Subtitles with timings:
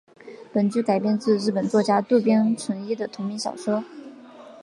[0.51, 3.83] 本剧改编自日本作家渡边淳一的同名小说。